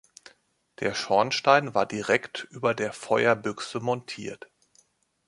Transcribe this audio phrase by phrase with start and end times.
[0.79, 4.49] Der Schornstein war direkt über der Feuerbüchse montiert.